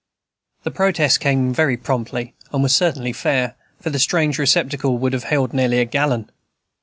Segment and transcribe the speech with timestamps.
[0.63, 5.25] The protest came very promptly, and was certainly fair; for the strange receptacle would have
[5.25, 6.31] held nearly a gallon.